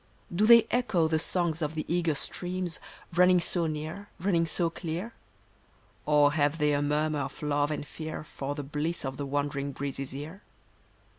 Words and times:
Do 0.35 0.47
they 0.47 0.65
echo 0.71 1.07
the 1.07 1.19
songs 1.19 1.61
of 1.61 1.75
the 1.75 1.85
eager 1.87 2.15
streams, 2.15 2.79
Running 3.13 3.39
so 3.39 3.67
near, 3.67 4.09
running 4.19 4.47
so 4.47 4.71
clear? 4.71 5.13
Or 6.07 6.31
have 6.31 6.57
they 6.57 6.73
a 6.73 6.81
murmur 6.81 7.19
of 7.19 7.43
love 7.43 7.69
and 7.69 7.85
fear 7.85 8.23
For 8.23 8.55
the 8.55 8.63
bliss 8.63 9.05
of 9.05 9.17
the 9.17 9.27
wandering 9.27 9.73
breeze's 9.73 10.15
ear 10.15 10.41